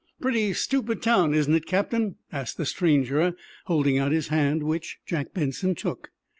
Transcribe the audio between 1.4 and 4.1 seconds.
it, Captain?" asked the stranger, holding